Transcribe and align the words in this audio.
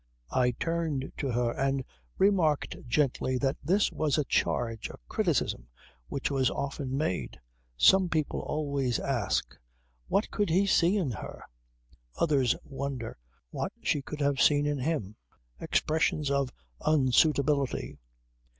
I 0.31 0.49
turned 0.49 1.11
to 1.17 1.29
her 1.31 1.51
and 1.51 1.83
remarked 2.17 2.75
gently 2.87 3.37
that 3.37 3.57
this 3.63 3.91
was 3.91 4.17
a 4.17 4.23
charge, 4.23 4.89
a 4.89 4.97
criticism, 5.07 5.67
which 6.07 6.31
was 6.31 6.49
often 6.49 6.97
made. 6.97 7.39
Some 7.77 8.09
people 8.09 8.39
always 8.39 8.97
ask: 8.97 9.55
What 10.07 10.31
could 10.31 10.49
he 10.49 10.65
see 10.65 10.97
in 10.97 11.11
her? 11.11 11.43
Others 12.15 12.55
wonder 12.63 13.19
what 13.51 13.73
she 13.83 14.01
could 14.01 14.21
have 14.21 14.41
seen 14.41 14.65
in 14.65 14.79
him? 14.79 15.17
Expressions 15.59 16.31
of 16.31 16.51
unsuitability. 16.83 17.99